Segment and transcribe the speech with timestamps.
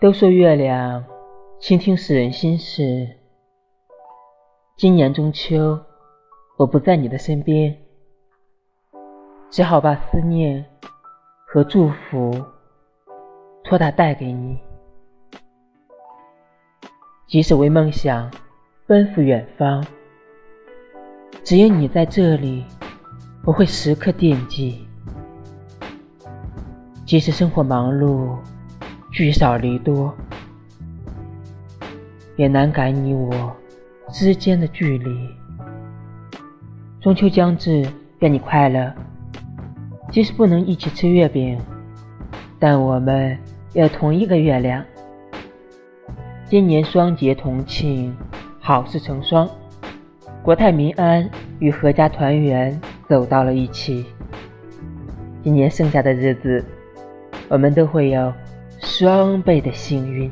[0.00, 1.04] 都说月亮
[1.58, 3.08] 倾听使人心事。
[4.76, 5.76] 今年中秋，
[6.56, 7.76] 我不在你的身边，
[9.50, 10.64] 只好把思念
[11.48, 12.30] 和祝福
[13.64, 14.56] 托它带给你。
[17.26, 18.30] 即使为梦想
[18.86, 19.84] 奔赴远方，
[21.42, 22.64] 只有你在这里，
[23.44, 24.86] 我会时刻惦记。
[27.04, 28.38] 即使生活忙碌，
[29.10, 30.14] 聚少离多，
[32.36, 33.54] 也难改你我。
[34.10, 35.28] 之间的距离。
[37.00, 37.86] 中秋将至，
[38.20, 38.90] 愿你快乐。
[40.10, 41.58] 即使不能一起吃月饼，
[42.58, 43.36] 但我们
[43.74, 44.82] 有同一个月亮。
[46.48, 48.16] 今年双节同庆，
[48.58, 49.46] 好事成双，
[50.42, 54.06] 国泰民安与阖家团圆走到了一起。
[55.42, 56.64] 今年剩下的日子，
[57.48, 58.32] 我们都会有
[58.80, 60.30] 双倍的幸运。